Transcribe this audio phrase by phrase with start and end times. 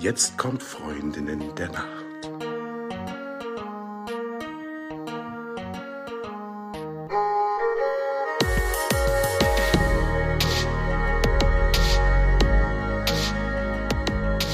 [0.00, 2.04] Jetzt kommt Freundinnen der Nacht.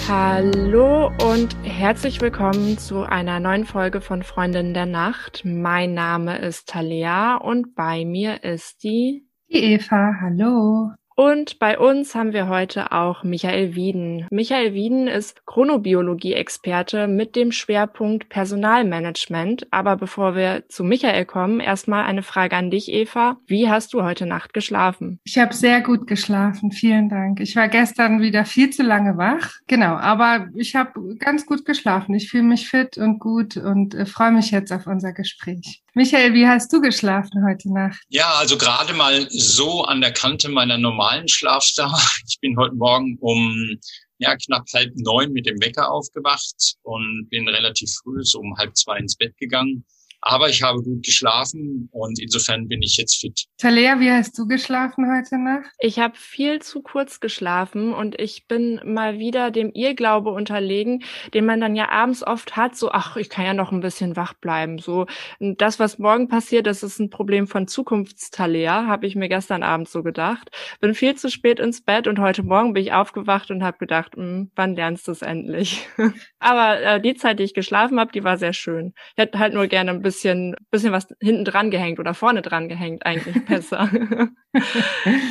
[0.08, 5.42] Hallo und herzlich willkommen zu einer neuen Folge von Freundinnen der Nacht.
[5.44, 10.92] Mein Name ist Talia und bei mir ist die Die Eva, hallo.
[11.16, 14.26] Und bei uns haben wir heute auch Michael Wieden.
[14.30, 19.68] Michael Wieden ist Chronobiologie-Experte mit dem Schwerpunkt Personalmanagement.
[19.70, 23.36] Aber bevor wir zu Michael kommen, erstmal eine Frage an dich, Eva.
[23.46, 25.20] Wie hast du heute Nacht geschlafen?
[25.22, 27.38] Ich habe sehr gut geschlafen, vielen Dank.
[27.38, 29.52] Ich war gestern wieder viel zu lange wach.
[29.68, 32.14] Genau, aber ich habe ganz gut geschlafen.
[32.14, 35.83] Ich fühle mich fit und gut und äh, freue mich jetzt auf unser Gespräch.
[35.96, 38.02] Michael, wie hast du geschlafen heute Nacht?
[38.08, 41.96] Ja, also gerade mal so an der Kante meiner normalen Schlafdauer.
[42.26, 43.78] Ich bin heute Morgen um
[44.18, 48.76] ja, knapp halb neun mit dem Wecker aufgewacht und bin relativ früh, so um halb
[48.76, 49.84] zwei ins Bett gegangen.
[50.26, 53.44] Aber ich habe gut geschlafen und insofern bin ich jetzt fit.
[53.58, 55.70] Talea, wie hast du geschlafen heute Nacht?
[55.78, 61.44] Ich habe viel zu kurz geschlafen und ich bin mal wieder dem Irrglaube unterlegen, den
[61.44, 64.32] man dann ja abends oft hat, so, ach, ich kann ja noch ein bisschen wach
[64.32, 64.78] bleiben.
[64.78, 65.04] So,
[65.40, 69.90] das, was morgen passiert, das ist ein Problem von Zukunftstalea, habe ich mir gestern Abend
[69.90, 70.50] so gedacht.
[70.80, 74.16] Bin viel zu spät ins Bett und heute Morgen bin ich aufgewacht und habe gedacht,
[74.16, 75.86] hm, wann lernst du es endlich?
[76.38, 78.94] Aber äh, die Zeit, die ich geschlafen habe, die war sehr schön.
[79.16, 82.42] Ich hätte halt nur gerne ein bisschen bisschen, bisschen was hinten dran gehängt oder vorne
[82.42, 83.90] dran gehängt eigentlich besser.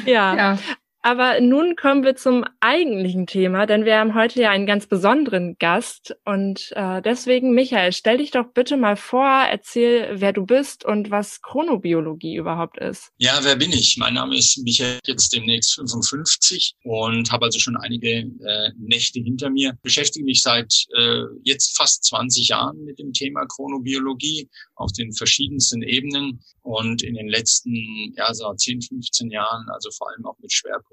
[0.05, 0.35] ja.
[0.35, 0.57] ja.
[1.05, 5.57] Aber nun kommen wir zum eigentlichen Thema, denn wir haben heute ja einen ganz besonderen
[5.59, 10.85] Gast und äh, deswegen, Michael, stell dich doch bitte mal vor, erzähl, wer du bist
[10.85, 13.11] und was Chronobiologie überhaupt ist.
[13.17, 13.97] Ja, wer bin ich?
[13.97, 19.49] Mein Name ist Michael, jetzt demnächst 55 und habe also schon einige äh, Nächte hinter
[19.49, 19.77] mir.
[19.81, 25.81] Beschäftige mich seit äh, jetzt fast 20 Jahren mit dem Thema Chronobiologie auf den verschiedensten
[25.81, 30.53] Ebenen und in den letzten ja, so 10, 15 Jahren, also vor allem auch mit
[30.53, 30.92] Schwerpunkt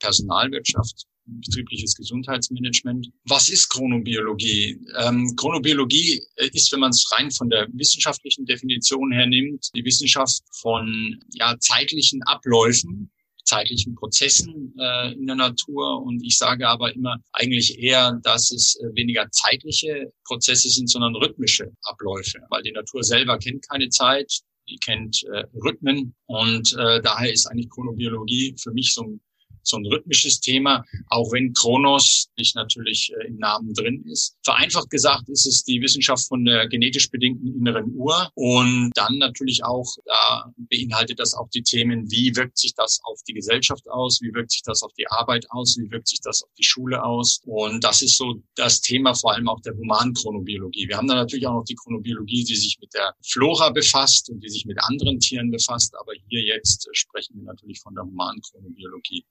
[0.00, 3.08] Personalwirtschaft, betriebliches Gesundheitsmanagement.
[3.24, 4.80] Was ist Chronobiologie?
[4.98, 6.22] Ähm, Chronobiologie
[6.52, 11.56] ist, wenn man es rein von der wissenschaftlichen Definition her nimmt, die Wissenschaft von ja,
[11.58, 13.10] zeitlichen Abläufen,
[13.44, 16.02] zeitlichen Prozessen äh, in der Natur.
[16.02, 21.14] Und ich sage aber immer eigentlich eher, dass es äh, weniger zeitliche Prozesse sind, sondern
[21.16, 27.00] rhythmische Abläufe, weil die Natur selber kennt keine Zeit die kennt äh, Rhythmen und äh,
[27.02, 29.20] daher ist eigentlich Chronobiologie für mich so ein
[29.62, 34.36] so ein rhythmisches Thema, auch wenn Kronos nicht natürlich äh, im Namen drin ist.
[34.44, 39.64] Vereinfacht gesagt ist es die Wissenschaft von der genetisch bedingten inneren Uhr und dann natürlich
[39.64, 44.20] auch, da beinhaltet das auch die Themen, wie wirkt sich das auf die Gesellschaft aus,
[44.22, 47.02] wie wirkt sich das auf die Arbeit aus, wie wirkt sich das auf die Schule
[47.02, 50.88] aus und das ist so das Thema vor allem auch der Humanchronobiologie.
[50.88, 54.40] Wir haben dann natürlich auch noch die Chronobiologie, die sich mit der Flora befasst und
[54.40, 58.04] die sich mit anderen Tieren befasst, aber hier jetzt äh, sprechen wir natürlich von der
[58.04, 59.24] Humanchronobiologie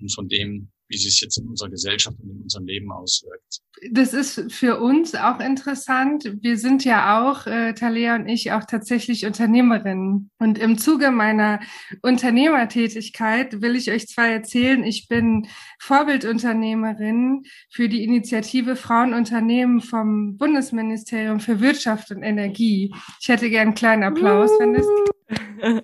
[0.00, 3.60] und von dem, wie sich es jetzt in unserer Gesellschaft und in unserem Leben auswirkt.
[3.92, 6.36] Das ist für uns auch interessant.
[6.42, 10.30] Wir sind ja auch, äh, Talia und ich, auch tatsächlich Unternehmerinnen.
[10.38, 11.60] Und im Zuge meiner
[12.02, 15.46] Unternehmertätigkeit will ich euch zwar erzählen, ich bin
[15.78, 22.92] Vorbildunternehmerin für die Initiative Frauenunternehmen vom Bundesministerium für Wirtschaft und Energie.
[23.20, 24.86] Ich hätte gern einen kleinen Applaus, wenn das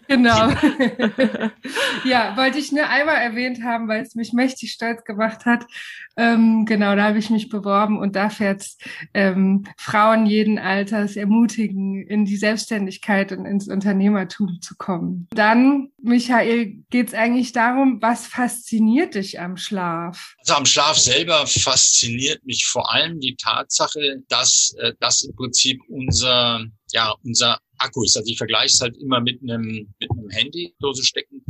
[0.09, 0.51] genau.
[2.05, 5.67] ja, wollte ich nur einmal erwähnt haben, weil es mich mächtig stolz gemacht hat.
[6.17, 8.83] Ähm, genau, da habe ich mich beworben und darf jetzt
[9.13, 15.29] ähm, Frauen jeden Alters ermutigen, in die Selbstständigkeit und ins Unternehmertum zu kommen.
[15.31, 20.35] Dann, Michael, geht es eigentlich darum, was fasziniert dich am Schlaf?
[20.39, 25.81] Also am Schlaf selber fasziniert mich vor allem die Tatsache, dass äh, das im Prinzip
[25.89, 28.17] unser ja, unser Akku ist.
[28.17, 31.45] Also ich vergleiche es halt immer mit einem, mit einem Handy, Dose stecken.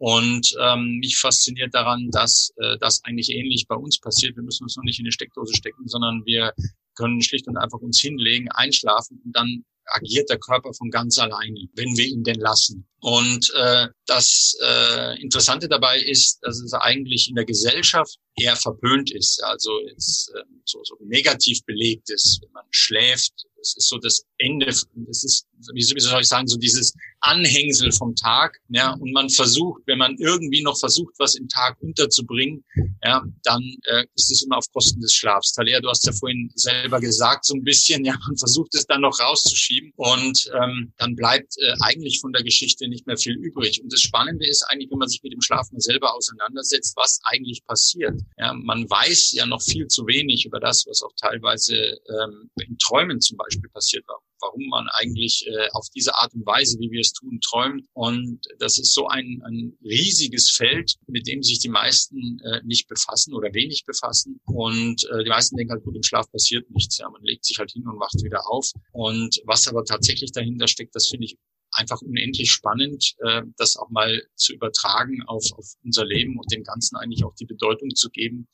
[0.00, 4.36] Und ähm, mich fasziniert daran, dass äh, das eigentlich ähnlich bei uns passiert.
[4.36, 6.52] Wir müssen uns noch nicht in eine Steckdose stecken, sondern wir
[6.94, 11.68] können schlicht und einfach uns hinlegen, einschlafen und dann agiert der Körper von ganz alleine,
[11.74, 12.86] wenn wir ihn denn lassen.
[13.00, 19.10] Und äh, das äh, Interessante dabei ist, dass es eigentlich in der Gesellschaft eher verpönt
[19.12, 23.98] ist, also jetzt, äh, so, so negativ belegt ist, wenn man schläft Das ist so
[23.98, 24.66] das Ende.
[24.66, 28.56] Das ist, wie soll ich sagen, so dieses Anhängsel vom Tag.
[28.68, 32.64] Ja, und man versucht, wenn man irgendwie noch versucht, was im Tag unterzubringen,
[33.02, 35.52] ja, dann äh, ist es immer auf Kosten des Schlafs.
[35.52, 39.00] Talia, du hast ja vorhin selber gesagt, so ein bisschen, ja, man versucht es dann
[39.00, 43.82] noch rauszuschieben und ähm, dann bleibt äh, eigentlich von der Geschichte nicht mehr viel übrig.
[43.82, 47.20] Und das Spannende ist eigentlich, wenn man sich mit dem Schlaf mal selber auseinandersetzt, was
[47.24, 48.20] eigentlich passiert.
[48.38, 52.78] Ja, man weiß ja noch viel zu wenig über das, was auch teilweise ähm, in
[52.78, 56.90] Träumen zum Beispiel passiert war warum man eigentlich äh, auf diese Art und Weise, wie
[56.90, 57.86] wir es tun, träumt.
[57.92, 62.88] Und das ist so ein, ein riesiges Feld, mit dem sich die meisten äh, nicht
[62.88, 64.40] befassen oder wenig befassen.
[64.44, 66.98] Und äh, die meisten denken halt, gut, im Schlaf passiert nichts.
[66.98, 68.70] Ja, man legt sich halt hin und wacht wieder auf.
[68.92, 71.36] Und was aber tatsächlich dahinter steckt, das finde ich
[71.72, 76.64] einfach unendlich spannend, äh, das auch mal zu übertragen auf, auf unser Leben und dem
[76.64, 78.48] Ganzen eigentlich auch die Bedeutung zu geben,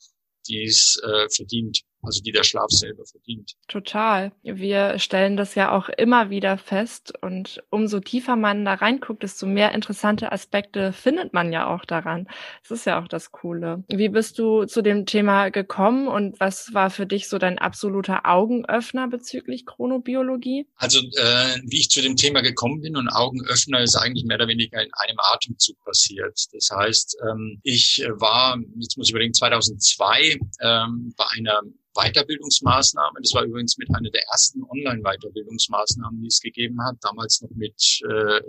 [0.47, 3.53] die es äh, verdient also die der Schlaf selber verdient.
[3.67, 4.31] Total.
[4.43, 9.45] Wir stellen das ja auch immer wieder fest und umso tiefer man da reinguckt, desto
[9.45, 12.27] mehr interessante Aspekte findet man ja auch daran.
[12.61, 13.83] Das ist ja auch das Coole.
[13.89, 18.25] Wie bist du zu dem Thema gekommen und was war für dich so dein absoluter
[18.25, 20.67] Augenöffner bezüglich Chronobiologie?
[20.75, 24.47] Also äh, wie ich zu dem Thema gekommen bin und Augenöffner ist eigentlich mehr oder
[24.47, 26.39] weniger in einem Atemzug passiert.
[26.51, 31.61] Das heißt, ähm, ich war, jetzt muss ich überlegen, 2002 ähm, bei einer
[31.95, 33.19] Weiterbildungsmaßnahme.
[33.21, 36.97] Das war übrigens mit einer der ersten Online-Weiterbildungsmaßnahmen, die es gegeben hat.
[37.01, 38.41] Damals noch mit, äh,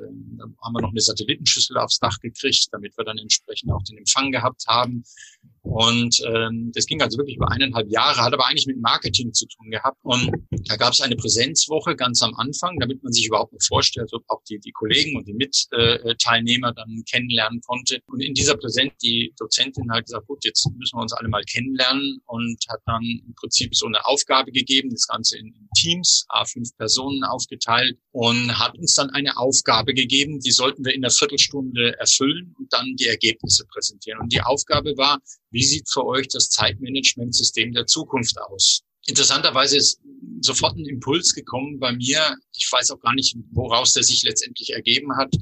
[0.62, 4.32] haben wir noch eine Satellitenschüssel aufs Dach gekriegt, damit wir dann entsprechend auch den Empfang
[4.32, 5.04] gehabt haben.
[5.66, 9.46] Und ähm, das ging also wirklich über eineinhalb Jahre, hat aber eigentlich mit Marketing zu
[9.46, 9.98] tun gehabt.
[10.02, 10.30] Und
[10.66, 14.22] da gab es eine Präsenzwoche ganz am Anfang, damit man sich überhaupt mal vorstellt, ob
[14.28, 18.00] auch die, die Kollegen und die Mitteilnehmer dann kennenlernen konnte.
[18.06, 21.42] Und in dieser Präsenz die Dozentin hat gesagt, gut, jetzt müssen wir uns alle mal
[21.44, 26.76] kennenlernen und hat dann im Prinzip so eine Aufgabe gegeben, das Ganze in, Teams, A5
[26.76, 31.98] Personen aufgeteilt und hat uns dann eine Aufgabe gegeben, die sollten wir in einer Viertelstunde
[31.98, 34.20] erfüllen und dann die Ergebnisse präsentieren.
[34.20, 35.19] Und die Aufgabe war,
[35.56, 38.82] wie sieht für euch das Zeitmanagementsystem der Zukunft aus?
[39.06, 39.99] Interessanterweise ist
[40.43, 42.37] sofort ein Impuls gekommen bei mir.
[42.55, 45.35] Ich weiß auch gar nicht, woraus der sich letztendlich ergeben hat.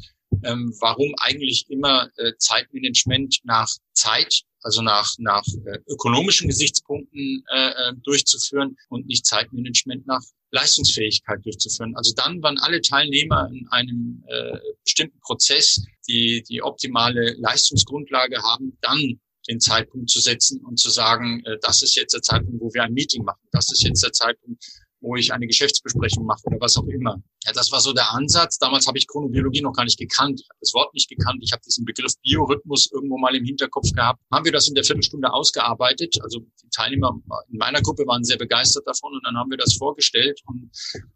[0.45, 7.71] Ähm, warum eigentlich immer äh, Zeitmanagement nach Zeit, also nach, nach äh, ökonomischen Gesichtspunkten äh,
[7.71, 11.97] äh durchzuführen und nicht Zeitmanagement nach Leistungsfähigkeit durchzuführen.
[11.97, 18.77] Also dann, wann alle Teilnehmer in einem äh, bestimmten Prozess die, die optimale Leistungsgrundlage haben,
[18.81, 22.73] dann den Zeitpunkt zu setzen und zu sagen, äh, das ist jetzt der Zeitpunkt, wo
[22.73, 23.47] wir ein Meeting machen.
[23.53, 24.65] Das ist jetzt der Zeitpunkt,
[25.05, 27.23] wo ich eine Geschäftsbesprechung mache oder was auch immer.
[27.45, 28.59] Ja, das war so der Ansatz.
[28.59, 30.41] Damals habe ich Chronobiologie noch gar nicht gekannt.
[30.41, 31.41] Ich habe das Wort nicht gekannt.
[31.43, 34.21] Ich habe diesen Begriff Biorhythmus irgendwo mal im Hinterkopf gehabt.
[34.33, 36.17] Haben wir das in der Viertelstunde ausgearbeitet.
[36.23, 37.15] Also die Teilnehmer
[37.51, 40.71] in meiner Gruppe waren sehr begeistert davon und dann haben wir das vorgestellt und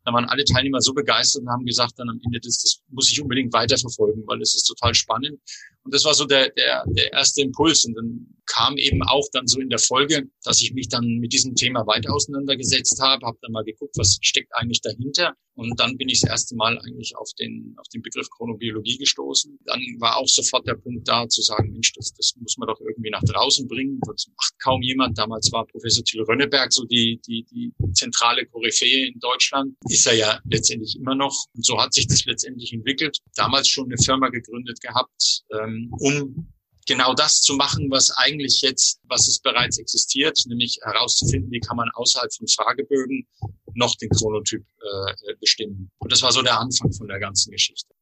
[0.04, 3.10] dann waren alle Teilnehmer so begeistert und haben gesagt, dann am Ende das, das muss
[3.10, 5.40] ich unbedingt weiterverfolgen, weil es ist total spannend.
[5.88, 7.86] Und das war so der, der, der erste Impuls.
[7.86, 11.32] Und dann kam eben auch dann so in der Folge, dass ich mich dann mit
[11.32, 15.32] diesem Thema weiter auseinandergesetzt habe, habe dann mal geguckt, was steckt eigentlich dahinter.
[15.58, 19.58] Und dann bin ich das erste Mal eigentlich auf den, auf den Begriff Chronobiologie gestoßen.
[19.64, 22.80] Dann war auch sofort der Punkt da zu sagen, Mensch, das, das muss man doch
[22.80, 23.98] irgendwie nach draußen bringen.
[24.06, 25.18] Das macht kaum jemand.
[25.18, 29.74] Damals war Professor Thiel Rönneberg so die, die, die zentrale Koryphäe in Deutschland.
[29.88, 31.34] Ist er ja letztendlich immer noch.
[31.52, 33.18] Und so hat sich das letztendlich entwickelt.
[33.34, 36.52] Damals schon eine Firma gegründet gehabt, ähm, um
[36.88, 41.76] genau das zu machen, was eigentlich jetzt, was es bereits existiert, nämlich herauszufinden, wie kann
[41.76, 43.26] man außerhalb von Fragebögen
[43.74, 45.90] noch den Chronotyp äh, bestimmen.
[45.98, 47.94] Und das war so der Anfang von der ganzen Geschichte.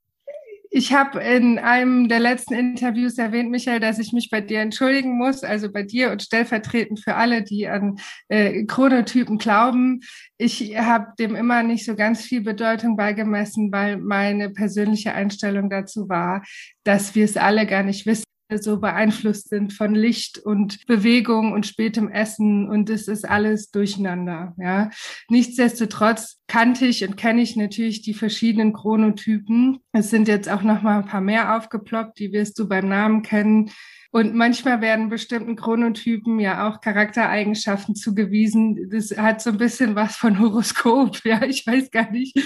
[0.71, 5.17] Ich habe in einem der letzten Interviews erwähnt, Michael, dass ich mich bei dir entschuldigen
[5.17, 7.99] muss, also bei dir und stellvertretend für alle, die an
[8.29, 10.01] äh, Chronotypen glauben.
[10.37, 16.11] Ich habe dem immer nicht so ganz viel Bedeutung beigemessen, weil meine persönliche Einstellung dazu
[16.11, 16.45] war,
[16.85, 21.67] dass wir es alle gar nicht wissen so beeinflusst sind von Licht und Bewegung und
[21.67, 24.55] spätem Essen und es ist alles durcheinander.
[24.59, 24.91] Ja,
[25.29, 29.79] nichtsdestotrotz kannte ich und kenne ich natürlich die verschiedenen Chronotypen.
[29.93, 33.23] Es sind jetzt auch noch mal ein paar mehr aufgeploppt, die wirst du beim Namen
[33.23, 33.71] kennen.
[34.17, 38.89] Und manchmal werden bestimmten Chronotypen ja auch Charaktereigenschaften zugewiesen.
[38.91, 41.19] Das hat so ein bisschen was von Horoskop.
[41.27, 42.37] Ja, ich weiß gar nicht,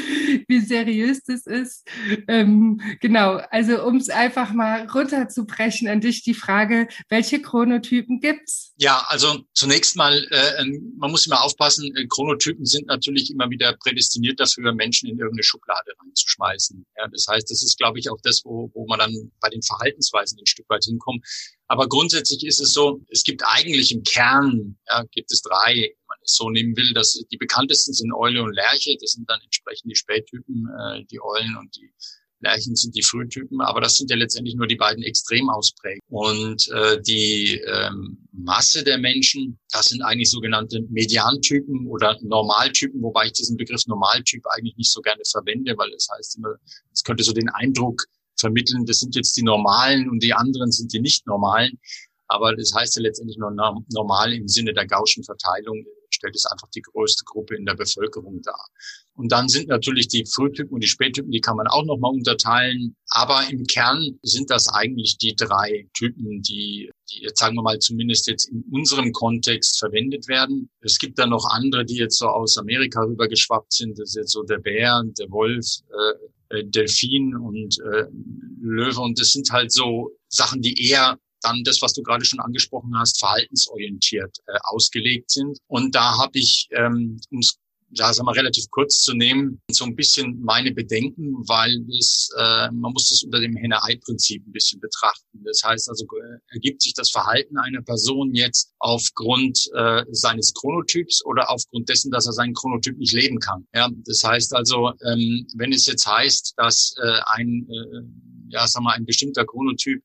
[0.49, 1.87] wie seriös das ist.
[2.29, 8.73] Ähm, genau, also um es einfach mal runterzubrechen an dich die Frage, welche Chronotypen gibt's?
[8.79, 10.65] Ja, also zunächst mal, äh,
[10.97, 15.43] man muss immer aufpassen, äh, Chronotypen sind natürlich immer wieder prädestiniert dafür, Menschen in irgendeine
[15.43, 16.87] Schublade reinzuschmeißen.
[16.97, 19.63] Ja, das heißt, das ist, glaube ich, auch das, wo, wo man dann bei den
[19.63, 21.25] Verhaltensweisen ein Stück weit hinkommt.
[21.67, 26.19] Aber grundsätzlich ist es so, es gibt eigentlich im Kern, ja, gibt es drei, man
[26.23, 29.91] es so nehmen will, dass die bekanntesten sind Eule und Lerche, das sind dann entsprechend
[29.91, 31.93] die Spättypen, äh, die Eulen und die
[32.41, 36.01] Lerchen sind die Frühtypen, aber das sind ja letztendlich nur die beiden Extremausprägungen.
[36.09, 43.27] Und äh, die ähm, Masse der Menschen, das sind eigentlich sogenannte Mediantypen oder Normaltypen, wobei
[43.27, 46.55] ich diesen Begriff Normaltyp eigentlich nicht so gerne verwende, weil es das heißt immer,
[46.93, 48.03] es könnte so den Eindruck
[48.39, 51.79] vermitteln, das sind jetzt die Normalen und die anderen sind die Nicht-Normalen.
[52.31, 56.69] Aber das heißt ja letztendlich nur normal im Sinne der Gaußschen Verteilung stellt es einfach
[56.71, 58.67] die größte Gruppe in der Bevölkerung dar.
[59.15, 62.97] Und dann sind natürlich die Frühtypen und die Spättypen, die kann man auch nochmal unterteilen.
[63.11, 67.79] Aber im Kern sind das eigentlich die drei Typen, die, die jetzt sagen wir mal
[67.79, 70.71] zumindest jetzt in unserem Kontext verwendet werden.
[70.81, 73.99] Es gibt dann noch andere, die jetzt so aus Amerika rübergeschwappt sind.
[73.99, 75.67] Das ist jetzt so der Bär, der Wolf,
[76.51, 78.07] äh, äh Delfin und äh,
[78.61, 79.01] Löwe.
[79.01, 82.93] Und das sind halt so Sachen, die eher dann das, was du gerade schon angesprochen
[82.97, 85.59] hast, verhaltensorientiert äh, ausgelegt sind.
[85.67, 87.59] Und da habe ich, ähm, um es
[87.93, 92.71] ja, sagen wir, relativ kurz zu nehmen, so ein bisschen meine Bedenken, weil es, äh,
[92.71, 95.43] man muss das unter dem Henne-Ei-Prinzip ein bisschen betrachten.
[95.45, 101.25] Das heißt also, äh, ergibt sich das Verhalten einer Person jetzt aufgrund äh, seines Chronotyps
[101.25, 103.67] oder aufgrund dessen, dass er seinen Chronotyp nicht leben kann.
[103.75, 108.85] Ja, das heißt also, ähm, wenn es jetzt heißt, dass äh, ein, äh, ja, sagen
[108.85, 110.03] wir, ein bestimmter Chronotyp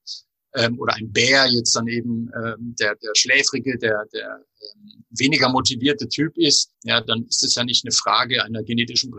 [0.55, 5.49] ähm, oder ein Bär jetzt dann eben ähm, der, der schläfrige, der, der ähm, weniger
[5.49, 9.13] motivierte Typ ist, ja, dann ist es ja nicht eine Frage einer genetischen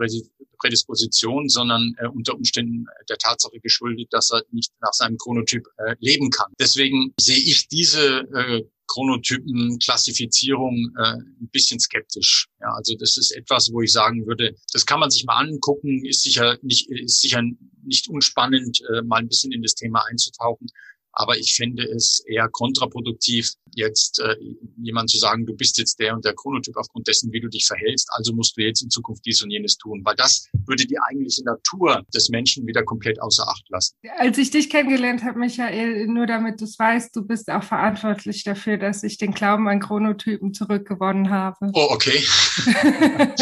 [0.59, 5.95] Prädisposition, sondern äh, unter Umständen der Tatsache geschuldet, dass er nicht nach seinem Chronotyp äh,
[5.99, 6.51] leben kann.
[6.59, 12.47] Deswegen sehe ich diese äh, Chronotypen-Klassifizierung äh, ein bisschen skeptisch.
[12.61, 16.05] Ja, also das ist etwas, wo ich sagen würde, das kann man sich mal angucken,
[16.05, 17.41] ist sicher nicht, ist sicher
[17.83, 20.67] nicht unspannend, äh, mal ein bisschen in das Thema einzutauchen.
[21.19, 24.35] Aber ich fände es eher kontraproduktiv, jetzt äh,
[24.77, 27.65] jemand zu sagen, du bist jetzt der und der Chronotyp aufgrund dessen, wie du dich
[27.65, 30.99] verhältst, also musst du jetzt in Zukunft dies und jenes tun, weil das würde die
[30.99, 33.95] eigentliche Natur des Menschen wieder komplett außer Acht lassen.
[34.17, 38.43] Als ich dich kennengelernt habe, Michael, nur damit du es weißt, du bist auch verantwortlich
[38.43, 41.71] dafür, dass ich den Glauben an Chronotypen zurückgewonnen habe.
[41.73, 42.23] Oh, okay.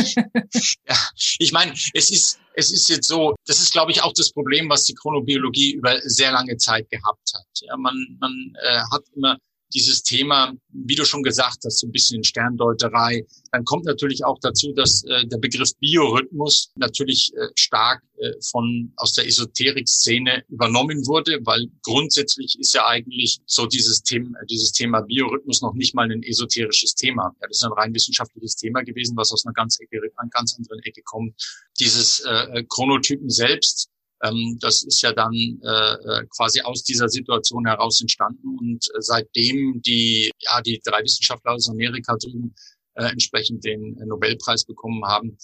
[0.88, 0.96] ja,
[1.40, 4.70] ich meine, es ist es ist jetzt so, das ist, glaube ich, auch das Problem,
[4.70, 7.46] was die Chronobiologie über sehr lange Zeit gehabt hat.
[7.68, 9.38] Ja, man man äh, hat immer
[9.74, 13.26] dieses Thema, wie du schon gesagt hast, so ein bisschen Sterndeuterei.
[13.52, 18.94] Dann kommt natürlich auch dazu, dass äh, der Begriff Biorhythmus natürlich äh, stark äh, von
[18.96, 25.02] aus der Esoterik-Szene übernommen wurde, weil grundsätzlich ist ja eigentlich so dieses Thema, dieses Thema
[25.02, 27.36] Biorhythmus noch nicht mal ein esoterisches Thema.
[27.42, 30.56] Ja, das ist ein rein wissenschaftliches Thema gewesen, was aus einer ganz, Ecke, einer ganz
[30.56, 31.36] anderen Ecke kommt.
[31.80, 33.90] Dieses äh, Chronotypen selbst
[34.26, 39.02] ähm, das ist ja dann äh, äh, quasi aus dieser Situation heraus entstanden und äh,
[39.02, 42.54] seitdem die ja die drei Wissenschaftler aus Amerika drüben
[42.96, 45.38] äh, entsprechend den Nobelpreis bekommen haben,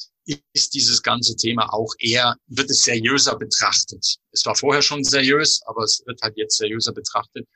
[0.53, 4.15] ist dieses ganze Thema auch eher, wird es seriöser betrachtet.
[4.31, 7.47] Es war vorher schon seriös, aber es wird halt jetzt seriöser betrachtet.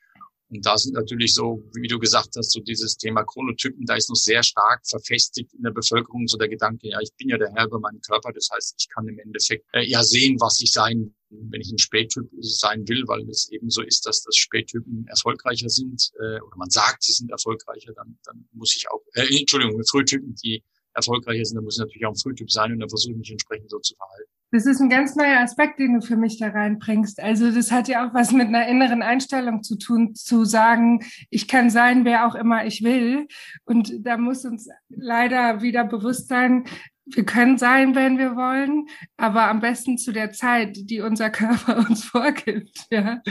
[0.56, 4.10] Und da sind natürlich so, wie du gesagt hast, so dieses Thema Chronotypen, da ist
[4.10, 7.52] noch sehr stark verfestigt in der Bevölkerung so der Gedanke, ja, ich bin ja der
[7.54, 10.72] Herr über meinen Körper, das heißt, ich kann im Endeffekt äh, ja sehen, was ich
[10.72, 15.06] sein, wenn ich ein Spättyp sein will, weil es eben so ist, dass das Spättypen
[15.08, 19.40] erfolgreicher sind, äh, oder man sagt, sie sind erfolgreicher, dann, dann muss ich auch, äh,
[19.40, 22.90] Entschuldigung, Frühtypen, die erfolgreicher sind, dann muss ich natürlich auch ein Frühtyp sein und dann
[22.90, 24.32] versuche ich mich entsprechend so zu verhalten.
[24.56, 27.22] Das ist ein ganz neuer Aspekt, den du für mich da reinbringst.
[27.22, 31.50] Also das hat ja auch was mit einer inneren Einstellung zu tun, zu sagen, ich
[31.50, 33.28] kann sein, wer auch immer ich will.
[33.66, 36.64] Und da muss uns leider wieder bewusst sein,
[37.06, 41.78] wir können sein, wenn wir wollen, aber am besten zu der Zeit, die unser Körper
[41.90, 42.88] uns vorgibt.
[42.90, 43.22] Ja,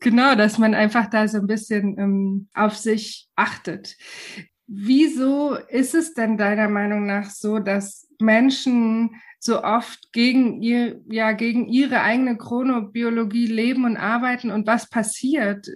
[0.00, 3.98] genau, dass man einfach da so ein bisschen ähm, auf sich achtet.
[4.74, 11.32] Wieso ist es denn deiner Meinung nach so, dass Menschen so oft gegen ihr, ja,
[11.32, 15.68] gegen ihre eigene Chronobiologie leben und arbeiten und was passiert,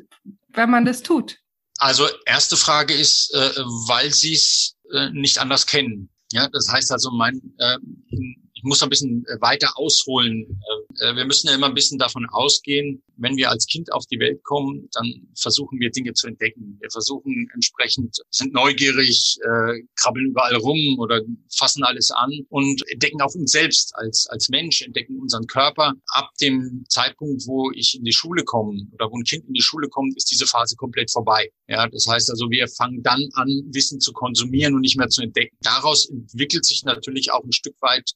[0.48, 1.36] wenn man das tut?
[1.78, 3.50] Also erste Frage ist, äh,
[3.86, 6.08] weil sie es äh, nicht anders kennen.
[6.32, 7.76] Ja, das heißt also, mein, äh,
[8.54, 10.58] ich muss ein bisschen äh, weiter ausholen.
[11.00, 14.18] Äh, wir müssen ja immer ein bisschen davon ausgehen, wenn wir als Kind auf die
[14.18, 16.78] Welt kommen, dann versuchen wir Dinge zu entdecken.
[16.80, 21.22] Wir versuchen entsprechend, sind neugierig, äh, krabbeln überall rum oder
[21.54, 25.94] fassen alles an und entdecken auch uns selbst als, als Mensch, entdecken unseren Körper.
[26.08, 29.62] Ab dem Zeitpunkt, wo ich in die Schule komme oder wo ein Kind in die
[29.62, 31.50] Schule kommt, ist diese Phase komplett vorbei.
[31.68, 35.22] Ja, das heißt also, wir fangen dann an, Wissen zu konsumieren und nicht mehr zu
[35.22, 35.56] entdecken.
[35.60, 38.10] Daraus entwickelt sich natürlich auch ein Stück weit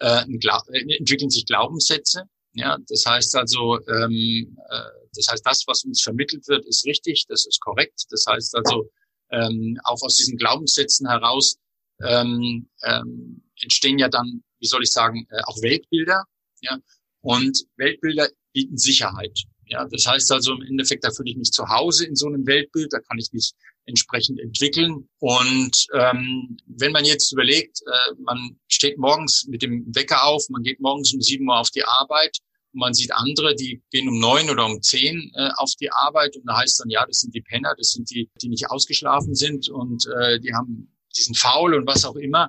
[0.00, 2.24] äh, äh, entwickeln sich Glaubenssätze.
[2.52, 7.26] Ja, das heißt also, ähm, äh, das heißt, das, was uns vermittelt wird, ist richtig,
[7.28, 8.04] das ist korrekt.
[8.10, 8.90] Das heißt also,
[9.30, 11.56] ähm, auch aus diesen Glaubenssätzen heraus
[12.02, 16.24] ähm, ähm, entstehen ja dann, wie soll ich sagen, äh, auch Weltbilder.
[16.60, 16.78] Ja?
[17.20, 19.38] Und Weltbilder bieten Sicherheit.
[19.66, 22.44] Ja, das heißt also im Endeffekt, da fühle ich mich zu Hause in so einem
[22.46, 23.52] Weltbild, da kann ich mich
[23.90, 25.08] entsprechend entwickeln.
[25.18, 30.62] Und ähm, wenn man jetzt überlegt, äh, man steht morgens mit dem Wecker auf, man
[30.62, 32.38] geht morgens um sieben Uhr auf die Arbeit
[32.72, 36.36] und man sieht andere, die gehen um neun oder um zehn äh, auf die Arbeit
[36.36, 39.34] und da heißt dann, ja, das sind die Penner, das sind die, die nicht ausgeschlafen
[39.34, 42.48] sind und äh, die haben, die sind faul und was auch immer.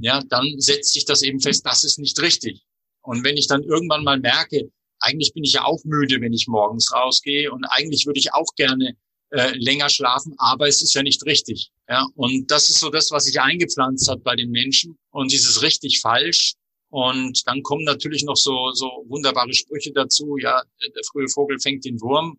[0.00, 2.62] Ja, dann setzt sich das eben fest, das ist nicht richtig.
[3.02, 4.70] Und wenn ich dann irgendwann mal merke,
[5.00, 8.54] eigentlich bin ich ja auch müde, wenn ich morgens rausgehe und eigentlich würde ich auch
[8.54, 8.96] gerne
[9.32, 11.70] äh, länger schlafen, aber es ist ja nicht richtig.
[11.88, 15.62] Ja, und das ist so das, was sich eingepflanzt hat bei den Menschen und dieses
[15.62, 16.54] richtig falsch.
[16.90, 20.36] Und dann kommen natürlich noch so, so wunderbare Sprüche dazu.
[20.36, 22.38] Ja, der frühe Vogel fängt den Wurm.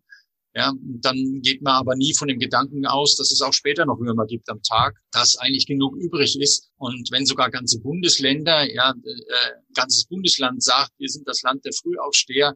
[0.54, 3.98] Ja, dann geht man aber nie von dem Gedanken aus, dass es auch später noch
[3.98, 6.70] Würmer gibt am Tag, dass eigentlich genug übrig ist.
[6.76, 11.72] Und wenn sogar ganze Bundesländer, ja, äh, ganzes Bundesland sagt, wir sind das Land der
[11.72, 12.54] Frühaufsteher,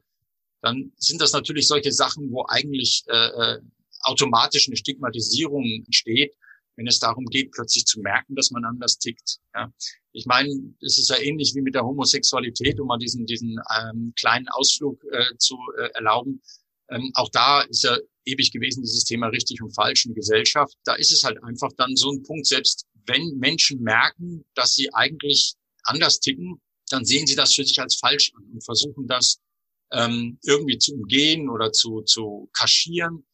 [0.62, 3.58] dann sind das natürlich solche Sachen, wo eigentlich äh, äh
[4.02, 6.34] automatisch eine Stigmatisierung entsteht,
[6.76, 9.38] wenn es darum geht, plötzlich zu merken, dass man anders tickt.
[9.54, 9.72] Ja.
[10.12, 10.50] Ich meine,
[10.80, 15.02] es ist ja ähnlich wie mit der Homosexualität, um mal diesen, diesen ähm, kleinen Ausflug
[15.10, 16.40] äh, zu äh, erlauben.
[16.90, 20.74] Ähm, auch da ist ja ewig gewesen, dieses Thema richtig und falsch in Gesellschaft.
[20.84, 24.92] Da ist es halt einfach dann so ein Punkt, selbst wenn Menschen merken, dass sie
[24.94, 29.40] eigentlich anders ticken, dann sehen sie das für sich als falsch an und versuchen das
[29.92, 33.26] ähm, irgendwie zu umgehen oder zu, zu kaschieren.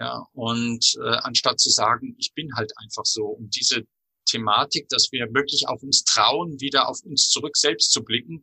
[0.00, 3.26] Ja, und äh, anstatt zu sagen, ich bin halt einfach so.
[3.26, 3.82] Und diese
[4.24, 8.42] Thematik, dass wir wirklich auf uns trauen, wieder auf uns zurück selbst zu blicken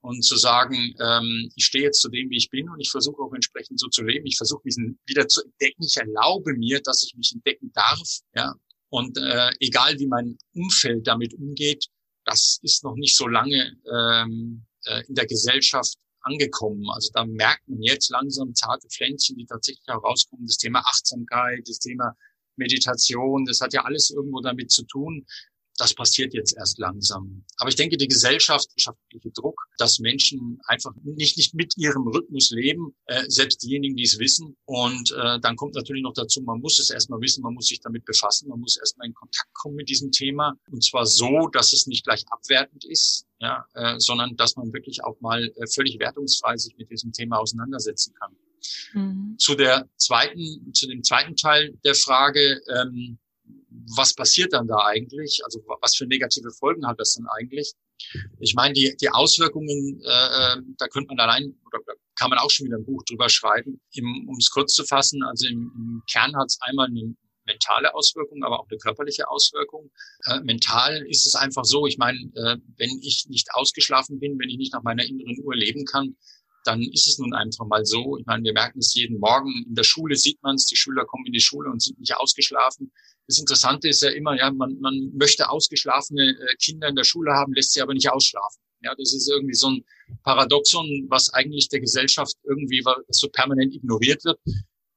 [0.00, 3.22] und zu sagen, ähm, ich stehe jetzt zu dem, wie ich bin und ich versuche
[3.22, 4.26] auch entsprechend so zu leben.
[4.26, 5.84] Ich versuche mich wieder zu entdecken.
[5.84, 8.00] Ich erlaube mir, dass ich mich entdecken darf.
[8.34, 8.54] Ja,
[8.88, 11.86] und äh, egal wie mein Umfeld damit umgeht,
[12.24, 16.84] das ist noch nicht so lange ähm, äh, in der Gesellschaft angekommen.
[16.90, 20.46] Also da merkt man jetzt langsam zarte Pflänzchen, die tatsächlich herauskommen.
[20.46, 22.14] Das Thema Achtsamkeit, das Thema
[22.56, 25.26] Meditation, das hat ja alles irgendwo damit zu tun,
[25.78, 27.44] das passiert jetzt erst langsam.
[27.58, 32.94] Aber ich denke, die gesellschaftliche Druck, dass Menschen einfach nicht, nicht mit ihrem Rhythmus leben,
[33.06, 34.56] äh, selbst diejenigen, die es wissen.
[34.64, 37.80] Und äh, dann kommt natürlich noch dazu, man muss es erstmal wissen, man muss sich
[37.80, 40.54] damit befassen, man muss erstmal in Kontakt kommen mit diesem Thema.
[40.70, 45.04] Und zwar so, dass es nicht gleich abwertend ist, ja, äh, sondern dass man wirklich
[45.04, 48.36] auch mal äh, völlig wertungsfrei sich mit diesem Thema auseinandersetzen kann.
[48.94, 49.36] Mhm.
[49.38, 53.18] Zu der zweiten, zu dem zweiten Teil der Frage, ähm,
[53.96, 55.40] was passiert dann da eigentlich?
[55.44, 57.72] Also was für negative Folgen hat das dann eigentlich?
[58.40, 61.80] Ich meine, die, die Auswirkungen, äh, ähm, da könnte man allein, oder
[62.16, 65.22] kann man auch schon wieder ein Buch drüber schreiben, um es kurz zu fassen.
[65.22, 67.14] Also im, im Kern hat es einmal eine
[67.46, 69.90] mentale Auswirkung, aber auch eine körperliche Auswirkung.
[70.26, 74.50] Äh, mental ist es einfach so, ich meine, äh, wenn ich nicht ausgeschlafen bin, wenn
[74.50, 76.16] ich nicht nach meiner inneren Uhr leben kann,
[76.66, 78.18] dann ist es nun einfach mal so.
[78.18, 79.64] Ich meine, wir merken es jeden Morgen.
[79.66, 82.16] In der Schule sieht man es, die Schüler kommen in die Schule und sind nicht
[82.16, 82.92] ausgeschlafen.
[83.26, 87.32] Das Interessante ist ja immer, ja, man, man möchte ausgeschlafene äh, Kinder in der Schule
[87.32, 88.62] haben, lässt sie aber nicht ausschlafen.
[88.82, 89.84] Ja, das ist irgendwie so ein
[90.22, 94.38] Paradoxon, was eigentlich der Gesellschaft irgendwie so permanent ignoriert wird.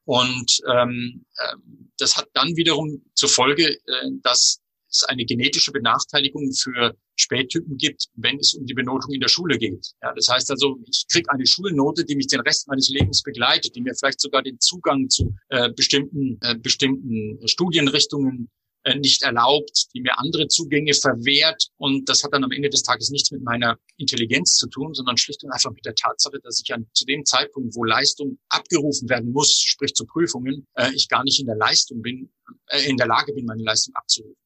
[0.06, 1.56] Und ähm, äh,
[1.98, 4.60] das hat dann wiederum zur Folge, äh, dass
[4.92, 9.58] es eine genetische Benachteiligung für Spättypen gibt, wenn es um die Benotung in der Schule
[9.58, 9.94] geht.
[10.02, 13.76] Ja, das heißt also, ich kriege eine Schulnote, die mich den Rest meines Lebens begleitet,
[13.76, 18.50] die mir vielleicht sogar den Zugang zu äh, bestimmten, äh, bestimmten Studienrichtungen
[18.84, 21.68] äh, nicht erlaubt, die mir andere Zugänge verwehrt.
[21.78, 25.18] Und das hat dann am Ende des Tages nichts mit meiner Intelligenz zu tun, sondern
[25.18, 29.10] schlicht und einfach mit der Tatsache, dass ich an, zu dem Zeitpunkt, wo Leistung abgerufen
[29.10, 32.32] werden muss, sprich zu Prüfungen, äh, ich gar nicht in der Leistung bin,
[32.68, 34.38] äh, in der Lage bin, meine Leistung abzurufen.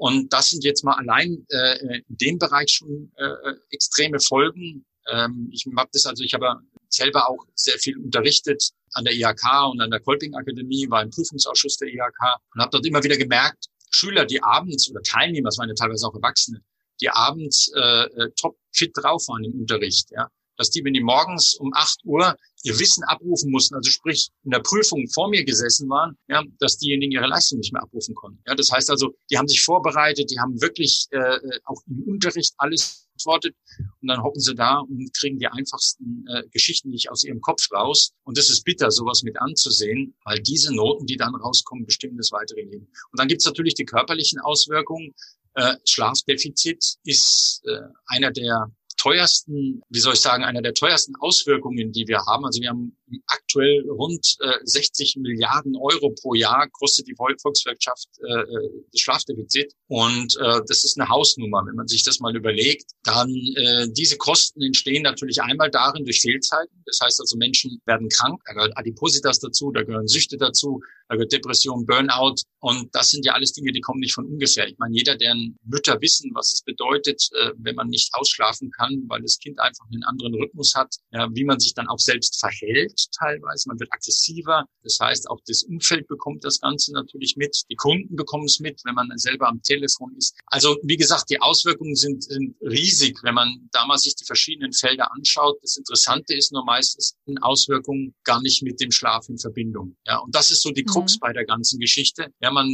[0.00, 4.86] Und das sind jetzt mal allein äh, in dem Bereich schon äh, extreme Folgen.
[5.12, 6.54] Ähm, ich habe das also, ich habe
[6.88, 11.10] selber auch sehr viel unterrichtet an der IHK und an der Kolping Akademie, war im
[11.10, 12.18] Prüfungsausschuss der IHK
[12.54, 16.06] und habe dort immer wieder gemerkt, Schüler, die abends oder Teilnehmer, es waren ja teilweise
[16.06, 16.62] auch Erwachsene,
[17.02, 20.30] die abends äh, äh top fit drauf waren im Unterricht, ja,
[20.60, 24.50] dass die, wenn die morgens um acht Uhr ihr Wissen abrufen mussten, also sprich in
[24.50, 28.42] der Prüfung vor mir gesessen waren, ja, dass diejenigen ihre Leistung nicht mehr abrufen konnten.
[28.46, 32.52] Ja, das heißt also, die haben sich vorbereitet, die haben wirklich äh, auch im Unterricht
[32.58, 33.56] alles antwortet
[34.02, 37.72] und dann hocken sie da und kriegen die einfachsten äh, Geschichten nicht aus ihrem Kopf
[37.72, 38.12] raus.
[38.24, 42.32] Und das ist bitter, sowas mit anzusehen, weil diese Noten, die dann rauskommen, bestimmen das
[42.32, 42.86] weitere Leben.
[43.10, 45.14] Und dann gibt's natürlich die körperlichen Auswirkungen.
[45.54, 51.92] Äh, Schlafdefizit ist äh, einer der teuersten, wie soll ich sagen, einer der teuersten Auswirkungen,
[51.92, 52.44] die wir haben.
[52.44, 52.96] Also wir haben
[53.26, 59.74] aktuell rund äh, 60 Milliarden Euro pro Jahr kostet die Volkswirtschaft äh, äh, das Schlafdefizit.
[59.88, 62.92] Und äh, das ist eine Hausnummer, wenn man sich das mal überlegt.
[63.04, 66.82] Dann äh, diese Kosten entstehen natürlich einmal darin durch Fehlzeiten.
[66.86, 71.16] Das heißt also, Menschen werden krank, da gehört Adipositas dazu, da gehören Süchte dazu, da
[71.16, 72.36] gehört Depression, Burnout.
[72.60, 74.68] Und das sind ja alles Dinge, die kommen nicht von ungefähr.
[74.68, 79.04] Ich meine, jeder, deren Mütter wissen, was es bedeutet, äh, wenn man nicht ausschlafen kann,
[79.08, 82.38] weil das Kind einfach einen anderen Rhythmus hat, ja, wie man sich dann auch selbst
[82.38, 83.68] verhält teilweise.
[83.68, 84.66] Man wird aggressiver.
[84.82, 87.62] Das heißt, auch das Umfeld bekommt das Ganze natürlich mit.
[87.70, 90.36] Die Kunden bekommen es mit, wenn man selber am Telefon ist.
[90.46, 94.72] Also, wie gesagt, die Auswirkungen sind, sind riesig, wenn man da mal sich die verschiedenen
[94.72, 95.58] Felder anschaut.
[95.62, 99.96] Das Interessante ist nur meistens Auswirkungen gar nicht mit dem Schlaf in Verbindung.
[100.06, 101.20] Ja, und das ist so die Krux mhm.
[101.20, 102.32] bei der ganzen Geschichte.
[102.40, 102.68] Ja, man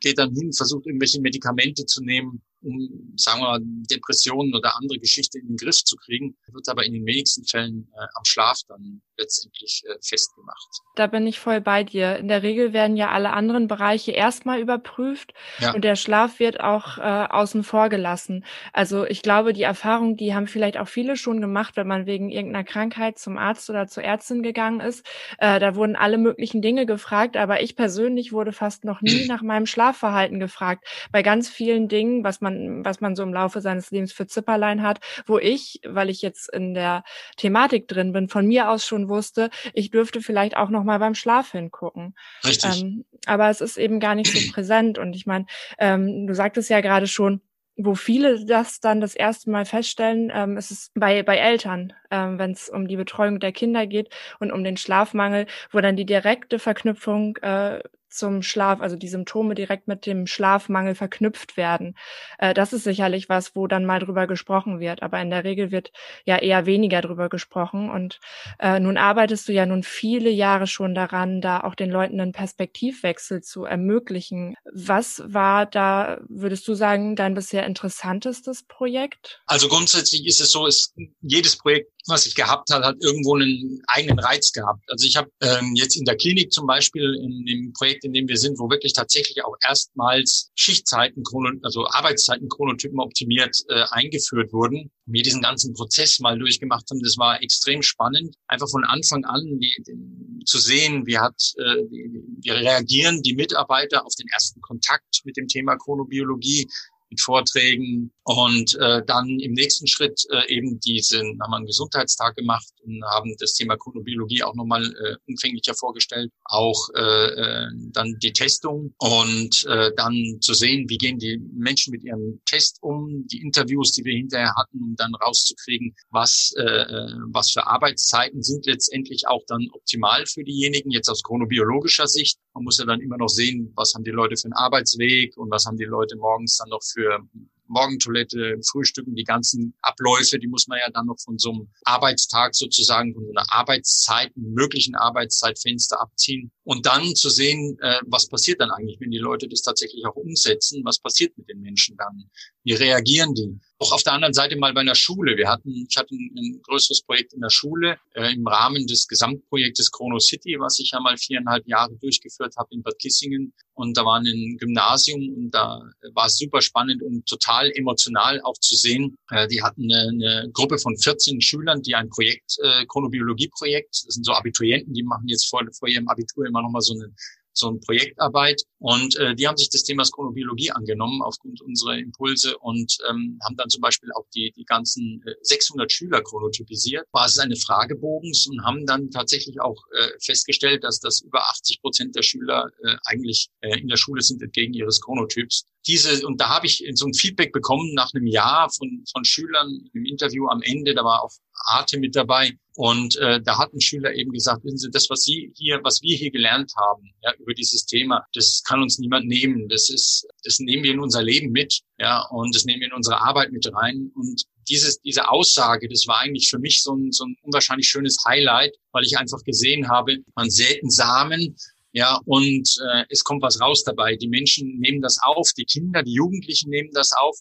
[0.00, 3.58] geht dann hin, versucht irgendwelche Medikamente zu nehmen, um, sagen wir,
[3.90, 7.88] Depressionen oder andere Geschichte in den Griff zu kriegen, wird aber in den wenigsten Fällen
[7.94, 10.68] äh, am Schlaf dann letztendlich äh, festgemacht.
[10.94, 12.16] Da bin ich voll bei dir.
[12.16, 15.74] In der Regel werden ja alle anderen Bereiche erstmal überprüft ja.
[15.74, 18.44] und der Schlaf wird auch äh, außen vor gelassen.
[18.72, 22.30] Also ich glaube, die Erfahrung, die haben vielleicht auch viele schon gemacht, wenn man wegen
[22.30, 25.06] irgendeiner Krankheit zum Arzt oder zur Ärztin gegangen ist.
[25.38, 29.42] Äh, da wurden alle möglichen Dinge gefragt, aber ich persönlich wurde fast noch nie nach
[29.42, 30.86] meinem Schlafverhalten gefragt.
[31.12, 32.47] Bei ganz vielen Dingen, was man,
[32.84, 36.52] was man so im Laufe seines Lebens für Zipperlein hat, wo ich, weil ich jetzt
[36.52, 37.04] in der
[37.36, 41.14] Thematik drin bin, von mir aus schon wusste, ich dürfte vielleicht auch noch mal beim
[41.14, 42.14] Schlaf hingucken.
[42.44, 42.82] Richtig.
[42.82, 44.98] Ähm, aber es ist eben gar nicht so präsent.
[44.98, 45.46] Und ich meine,
[45.78, 47.40] ähm, du sagtest ja gerade schon,
[47.78, 52.38] wo viele das dann das erste Mal feststellen, ähm, ist es bei, bei Eltern, ähm,
[52.38, 56.04] wenn es um die Betreuung der Kinder geht und um den Schlafmangel, wo dann die
[56.04, 61.96] direkte Verknüpfung äh, zum Schlaf, also die Symptome direkt mit dem Schlafmangel verknüpft werden.
[62.38, 65.02] Äh, das ist sicherlich was, wo dann mal drüber gesprochen wird.
[65.02, 65.92] Aber in der Regel wird
[66.24, 67.90] ja eher weniger drüber gesprochen.
[67.90, 68.20] Und
[68.58, 72.32] äh, nun arbeitest du ja nun viele Jahre schon daran, da auch den Leuten einen
[72.32, 74.54] Perspektivwechsel zu ermöglichen.
[74.72, 79.42] Was war da, würdest du sagen, dein bisher interessantestes Projekt?
[79.46, 83.82] Also grundsätzlich ist es so, ist jedes Projekt was ich gehabt habe, hat irgendwo einen
[83.88, 84.82] eigenen Reiz gehabt.
[84.88, 88.28] Also ich habe ähm, jetzt in der Klinik zum Beispiel in dem Projekt, in dem
[88.28, 91.22] wir sind, wo wirklich tatsächlich auch erstmals Schichtzeiten,
[91.62, 97.02] also Arbeitszeiten Chronotypen optimiert äh, eingeführt wurden, wir diesen ganzen Prozess mal durchgemacht haben.
[97.02, 101.84] Das war extrem spannend, einfach von Anfang an die, die, zu sehen, wie hat, äh,
[101.90, 106.68] wie reagieren die Mitarbeiter auf den ersten Kontakt mit dem Thema Chronobiologie
[107.10, 112.36] mit Vorträgen und äh, dann im nächsten Schritt äh, eben diesen haben wir einen Gesundheitstag
[112.36, 118.18] gemacht und haben das Thema Chronobiologie auch nochmal äh, umfänglicher vorgestellt, auch äh, äh, dann
[118.22, 123.26] die Testung und äh, dann zu sehen, wie gehen die Menschen mit ihrem Test um,
[123.28, 128.42] die Interviews, die wir hinterher hatten, um dann rauszukriegen, was äh, äh was für Arbeitszeiten
[128.42, 132.38] sind letztendlich auch dann optimal für diejenigen jetzt aus chronobiologischer Sicht.
[132.54, 135.50] Man muss ja dann immer noch sehen, was haben die Leute für einen Arbeitsweg und
[135.50, 137.20] was haben die Leute morgens dann noch für für
[137.68, 142.54] Morgentoilette, Frühstücken, die ganzen Abläufe, die muss man ja dann noch von so einem Arbeitstag
[142.54, 148.60] sozusagen, von so einer Arbeitszeit, möglichen Arbeitszeitfenster abziehen und dann zu sehen, äh, was passiert
[148.60, 152.30] dann eigentlich, wenn die Leute das tatsächlich auch umsetzen, was passiert mit den Menschen dann,
[152.64, 155.36] wie reagieren die auch auf der anderen Seite mal bei einer Schule.
[155.36, 159.90] Wir hatten, ich hatte ein, größeres Projekt in der Schule äh, im Rahmen des Gesamtprojektes
[159.92, 163.52] Chrono City, was ich ja mal viereinhalb Jahre durchgeführt habe in Bad Kissingen.
[163.74, 165.80] Und da war ein Gymnasium und da
[166.14, 169.16] war es super spannend und total emotional auch zu sehen.
[169.30, 174.14] Äh, die hatten eine, eine Gruppe von 14 Schülern, die ein Projekt, äh, Chronobiologie-Projekt, das
[174.14, 177.12] sind so Abiturienten, die machen jetzt vor, vor ihrem Abitur immer nochmal so eine
[177.58, 178.62] so eine Projektarbeit.
[178.78, 183.56] Und äh, die haben sich des Themas Chronobiologie angenommen aufgrund unserer Impulse und ähm, haben
[183.56, 188.64] dann zum Beispiel auch die, die ganzen äh, 600 Schüler chronotypisiert, Basis eines Fragebogens und
[188.64, 193.48] haben dann tatsächlich auch äh, festgestellt, dass das über 80 Prozent der Schüler äh, eigentlich
[193.60, 195.66] äh, in der Schule sind entgegen ihres Chronotyps.
[195.86, 199.88] Diese, und da habe ich so ein Feedback bekommen nach einem Jahr von, von Schülern
[199.92, 201.32] im Interview am Ende, da war auch
[201.66, 205.22] Arte mit dabei, und äh, da hat ein Schüler eben gesagt, wissen Sie, das, was
[205.24, 209.26] Sie hier, was wir hier gelernt haben, ja, über dieses Thema, das kann uns niemand
[209.26, 209.68] nehmen.
[209.68, 212.92] Das ist, das nehmen wir in unser Leben mit, ja, und das nehmen wir in
[212.92, 214.12] unsere Arbeit mit rein.
[214.14, 218.18] Und dieses, diese Aussage, das war eigentlich für mich so ein, so ein unwahrscheinlich schönes
[218.26, 221.56] Highlight, weil ich einfach gesehen habe, man sät einen Samen,
[221.92, 224.16] ja, und äh, es kommt was raus dabei.
[224.16, 227.36] Die Menschen nehmen das auf, die Kinder, die Jugendlichen nehmen das auf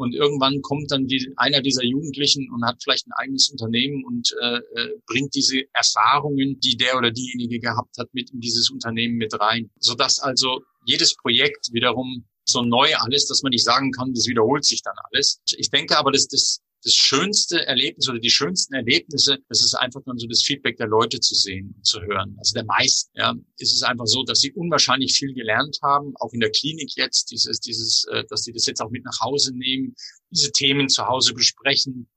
[0.00, 4.34] und irgendwann kommt dann die, einer dieser Jugendlichen und hat vielleicht ein eigenes Unternehmen und
[4.40, 9.16] äh, äh, bringt diese Erfahrungen, die der oder diejenige gehabt hat, mit in dieses Unternehmen
[9.16, 9.70] mit rein.
[9.78, 14.64] Sodass also jedes Projekt wiederum so neu alles, dass man nicht sagen kann, das wiederholt
[14.64, 15.42] sich dann alles.
[15.58, 20.00] Ich denke aber, dass das das schönste Erlebnis oder die schönsten Erlebnisse, das ist einfach
[20.06, 22.34] dann so das Feedback der Leute zu sehen und zu hören.
[22.38, 26.32] Also der meisten, ja, ist es einfach so, dass sie unwahrscheinlich viel gelernt haben, auch
[26.32, 29.54] in der Klinik jetzt, dieses, dieses, äh, dass sie das jetzt auch mit nach Hause
[29.54, 29.94] nehmen,
[30.30, 32.08] diese Themen zu Hause besprechen.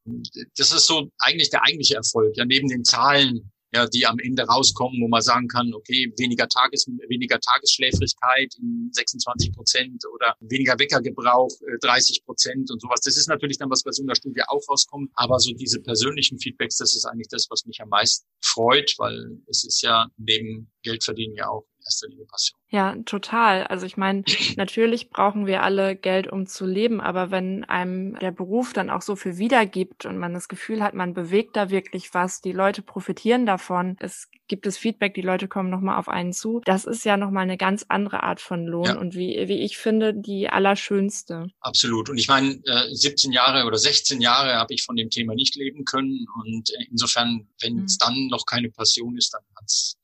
[0.57, 2.37] Das ist so eigentlich der eigentliche Erfolg.
[2.37, 6.47] Ja, neben den Zahlen, ja, die am Ende rauskommen, wo man sagen kann, okay, weniger
[6.47, 11.49] Tages, weniger Tagesschläfrigkeit in 26 Prozent oder weniger Weckergebrauch
[11.81, 13.01] 30 äh, Prozent und sowas.
[13.01, 15.11] Das ist natürlich dann was, was in der Studie auch rauskommt.
[15.15, 19.39] Aber so diese persönlichen Feedbacks, das ist eigentlich das, was mich am meisten freut, weil
[19.47, 22.59] es ist ja neben Geldverdienen ja auch erster Linie Passion.
[22.69, 23.65] Ja, total.
[23.65, 24.23] Also ich meine,
[24.57, 29.01] natürlich brauchen wir alle Geld, um zu leben, aber wenn einem der Beruf dann auch
[29.01, 32.81] so viel wiedergibt und man das Gefühl hat, man bewegt da wirklich was, die Leute
[32.81, 37.05] profitieren davon, es gibt es Feedback, die Leute kommen nochmal auf einen zu, das ist
[37.05, 38.97] ja nochmal eine ganz andere Art von Lohn ja.
[38.97, 41.47] und wie, wie ich finde, die allerschönste.
[41.61, 42.09] Absolut.
[42.09, 45.55] Und ich meine, 17 äh, Jahre oder 16 Jahre habe ich von dem Thema nicht
[45.55, 48.05] leben können und äh, insofern, wenn es mhm.
[48.05, 49.97] dann noch keine Passion ist, dann hat's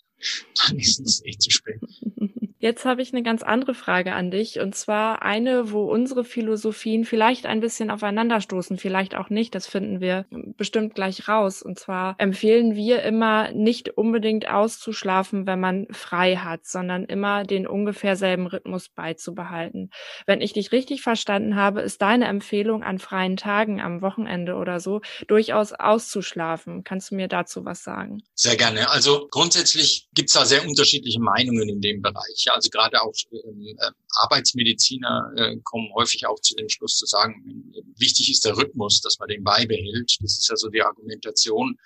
[0.67, 1.81] dann ist es echt zu spät.
[2.61, 7.05] Jetzt habe ich eine ganz andere Frage an dich und zwar eine, wo unsere Philosophien
[7.05, 9.55] vielleicht ein bisschen aufeinanderstoßen, vielleicht auch nicht.
[9.55, 11.61] Das finden wir bestimmt gleich raus.
[11.61, 17.65] Und zwar empfehlen wir immer nicht unbedingt auszuschlafen, wenn man frei hat, sondern immer den
[17.65, 19.89] ungefähr selben Rhythmus beizubehalten.
[20.25, 24.81] Wenn ich dich richtig verstanden habe, ist deine Empfehlung an freien Tagen am Wochenende oder
[24.81, 26.83] so durchaus auszuschlafen.
[26.83, 28.21] Kannst du mir dazu was sagen?
[28.33, 28.89] Sehr gerne.
[28.89, 32.48] Also grundsätzlich gibt es da sehr unterschiedliche Meinungen in dem Bereich.
[32.49, 37.05] Ja, also gerade auch ähm, äh, Arbeitsmediziner äh, kommen häufig auch zu dem Schluss zu
[37.05, 40.17] sagen, wichtig ist der Rhythmus, dass man den beibehält.
[40.19, 41.77] Das ist ja so die Argumentation,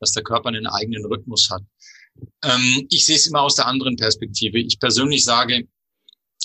[0.00, 1.62] dass der Körper einen eigenen Rhythmus hat.
[2.44, 4.58] Ähm, ich sehe es immer aus der anderen Perspektive.
[4.58, 5.66] Ich persönlich sage,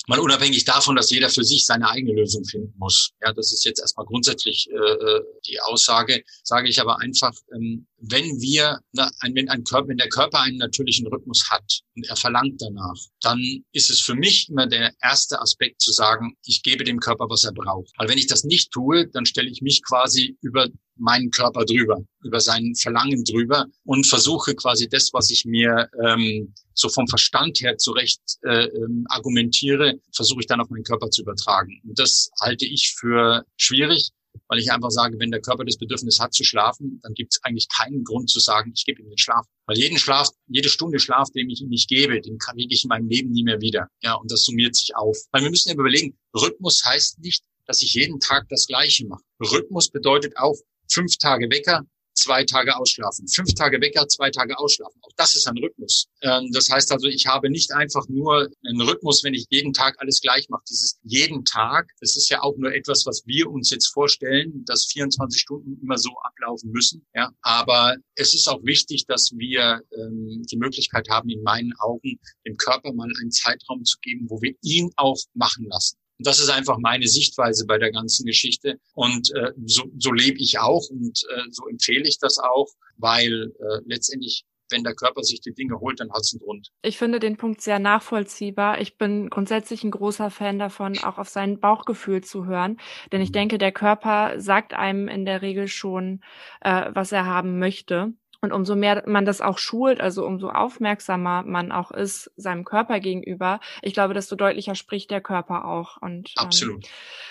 [0.07, 3.11] mal unabhängig davon, dass jeder für sich seine eigene Lösung finden muss.
[3.21, 6.23] Ja, das ist jetzt erstmal grundsätzlich äh, äh die Aussage.
[6.43, 10.57] Sage ich aber einfach, ähm, wenn wir, na, wenn ein Körper, wenn der Körper einen
[10.57, 13.39] natürlichen Rhythmus hat und er verlangt danach, dann
[13.71, 17.43] ist es für mich immer der erste Aspekt zu sagen, ich gebe dem Körper, was
[17.43, 17.91] er braucht.
[17.97, 20.67] Weil wenn ich das nicht tue, dann stelle ich mich quasi über
[20.99, 26.53] meinen Körper drüber, über sein Verlangen drüber und versuche quasi das, was ich mir ähm,
[26.73, 31.21] so vom Verstand her zurecht äh, ähm, argumentiere, versuche ich dann auf meinen Körper zu
[31.21, 31.81] übertragen.
[31.83, 34.11] Und das halte ich für schwierig,
[34.47, 37.43] weil ich einfach sage, wenn der Körper das Bedürfnis hat zu schlafen, dann gibt es
[37.43, 39.45] eigentlich keinen Grund zu sagen, ich gebe ihm den Schlaf.
[39.65, 42.89] Weil jeden Schlaf, jede Stunde Schlaf, den ich ihm nicht gebe, den kriege ich in
[42.89, 43.87] meinem Leben nie mehr wieder.
[44.01, 45.17] Ja, und das summiert sich auf.
[45.31, 49.23] Weil wir müssen ja überlegen, Rhythmus heißt nicht, dass ich jeden Tag das Gleiche mache.
[49.41, 50.55] Rhythmus bedeutet auch,
[50.89, 51.85] fünf Tage Wecker,
[52.17, 53.27] zwei Tage ausschlafen.
[53.27, 54.99] Fünf Tage Wecker, zwei Tage ausschlafen.
[55.03, 56.07] Auch das ist ein Rhythmus.
[56.21, 59.95] Ähm, das heißt also, ich habe nicht einfach nur einen Rhythmus, wenn ich jeden Tag
[59.99, 60.63] alles gleich mache.
[60.69, 64.85] Dieses jeden Tag, das ist ja auch nur etwas, was wir uns jetzt vorstellen, dass
[64.85, 67.05] 24 Stunden immer so ablaufen müssen.
[67.13, 72.19] Ja, aber es ist auch wichtig, dass wir ähm, die Möglichkeit haben, in meinen Augen
[72.45, 75.97] dem Körper mal einen Zeitraum zu geben, wo wir ihn auch machen lassen.
[76.17, 78.79] Und das ist einfach meine Sichtweise bei der ganzen Geschichte.
[78.93, 83.53] Und äh, so, so lebe ich auch und äh, so empfehle ich das auch, weil
[83.59, 86.69] äh, letztendlich wenn der Körper sich die Dinge holt, dann hat es einen Grund.
[86.81, 88.81] Ich finde den Punkt sehr nachvollziehbar.
[88.81, 92.77] Ich bin grundsätzlich ein großer Fan davon, auch auf sein Bauchgefühl zu hören.
[93.11, 93.33] Denn ich mhm.
[93.33, 96.21] denke, der Körper sagt einem in der Regel schon,
[96.61, 98.13] äh, was er haben möchte.
[98.41, 102.99] Und umso mehr man das auch schult, also umso aufmerksamer man auch ist seinem Körper
[102.99, 105.97] gegenüber, ich glaube, desto deutlicher spricht der Körper auch.
[106.01, 106.85] Und ähm, absolut.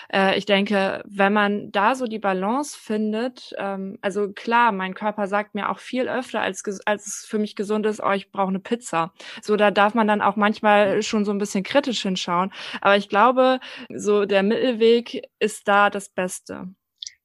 [0.09, 4.93] Ähm, äh, ich denke, wenn man da so die Balance findet, ähm, also klar, mein
[4.93, 8.31] Körper sagt mir auch viel öfter, als als es für mich gesund ist, oh, ich
[8.31, 9.13] brauche eine Pizza.
[9.41, 12.51] So, da darf man dann auch manchmal schon so ein bisschen kritisch hinschauen.
[12.81, 13.59] Aber ich glaube,
[13.93, 16.67] so der Mittelweg ist da das Beste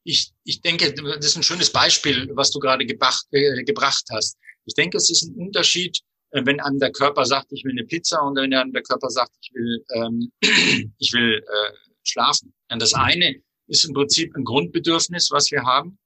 [0.05, 4.37] ich, ich denke, das ist ein schönes Beispiel, was du gerade gebracht, äh, gebracht hast.
[4.65, 5.99] Ich denke, es ist ein Unterschied,
[6.31, 9.11] äh, wenn einem der Körper sagt, ich will eine Pizza und wenn einem der Körper
[9.11, 10.33] sagt, ich will, ähm,
[10.99, 12.53] ich will äh, schlafen.
[12.71, 13.37] Und das eine
[13.69, 15.99] ist im Prinzip ein Grundbedürfnis, was wir haben.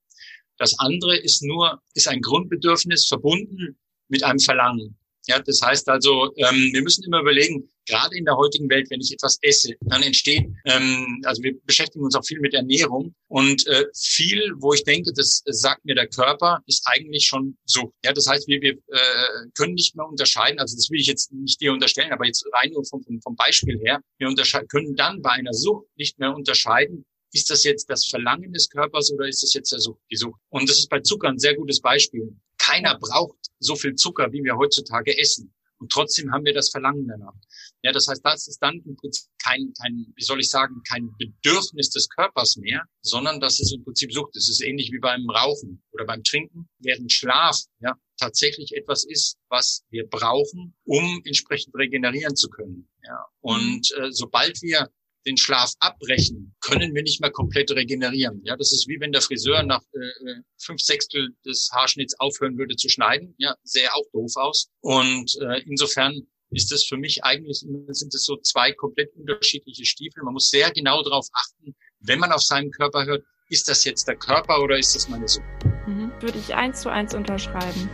[0.57, 4.97] Das andere ist nur, ist ein Grundbedürfnis verbunden mit einem Verlangen.
[5.27, 9.01] Ja, das heißt also, ähm, wir müssen immer überlegen, gerade in der heutigen Welt, wenn
[9.01, 13.65] ich etwas esse, dann entsteht, ähm, also wir beschäftigen uns auch viel mit Ernährung und
[13.67, 17.93] äh, viel, wo ich denke, das sagt mir der Körper, ist eigentlich schon so.
[18.03, 21.31] Ja, das heißt, wir, wir äh, können nicht mehr unterscheiden, also das will ich jetzt
[21.31, 24.33] nicht dir unterstellen, aber jetzt rein nur vom, vom Beispiel her, wir
[24.69, 29.11] können dann bei einer Sucht nicht mehr unterscheiden, ist das jetzt das Verlangen des Körpers
[29.11, 30.39] oder ist das jetzt der Sucht, die Sucht?
[30.49, 32.35] Und das ist bei Zucker ein sehr gutes Beispiel.
[32.67, 35.53] Keiner braucht so viel Zucker, wie wir heutzutage essen.
[35.79, 37.35] Und trotzdem haben wir das Verlangen danach.
[37.83, 41.11] Ja, das heißt, das ist dann im Prinzip kein, kein, wie soll ich sagen, kein
[41.17, 44.35] Bedürfnis des Körpers mehr, sondern das ist im Prinzip Sucht.
[44.35, 49.37] Es ist ähnlich wie beim Rauchen oder beim Trinken, während Schlaf, ja, tatsächlich etwas ist,
[49.49, 52.89] was wir brauchen, um entsprechend regenerieren zu können.
[53.03, 53.25] Ja.
[53.41, 54.89] Und äh, sobald wir
[55.27, 58.41] den Schlaf abbrechen, können wir nicht mehr komplett regenerieren.
[58.43, 62.57] Ja, das ist wie wenn der Friseur nach äh, äh, fünf Sechstel des Haarschnitts aufhören
[62.57, 63.35] würde zu schneiden.
[63.37, 64.69] Ja, sähe auch doof aus.
[64.81, 70.23] Und äh, insofern ist das für mich eigentlich, sind es so zwei komplett unterschiedliche Stiefel.
[70.23, 74.07] Man muss sehr genau darauf achten, wenn man auf seinen Körper hört, ist das jetzt
[74.07, 75.45] der Körper oder ist das meine Sucht?
[75.87, 76.11] Mhm.
[76.21, 77.89] Würde ich eins zu eins unterschreiben.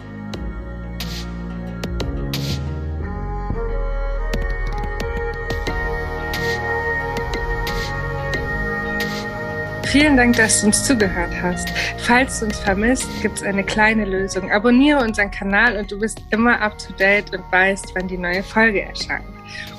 [9.94, 11.70] Vielen Dank, dass du uns zugehört hast.
[12.00, 14.52] Falls du uns vermisst, gibt es eine kleine Lösung.
[14.52, 18.42] Abonniere unseren Kanal und du bist immer up to date und weißt, wann die neue
[18.42, 19.24] Folge erscheint.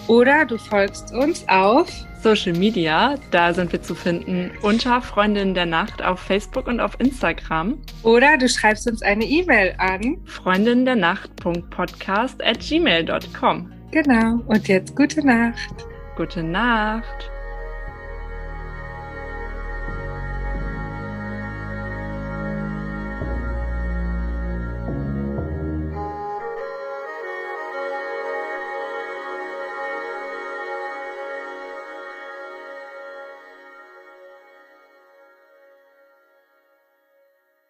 [0.06, 1.88] Oder du folgst uns auf
[2.22, 6.92] Social Media, da sind wir zu finden unter Freundinnen der Nacht auf Facebook und auf
[7.00, 7.78] Instagram.
[8.04, 13.72] Oder du schreibst uns eine E-Mail an freundinnendernacht.podcast at gmail.com.
[13.90, 14.42] Genau.
[14.46, 15.74] Und jetzt gute Nacht.
[16.16, 17.33] Gute Nacht.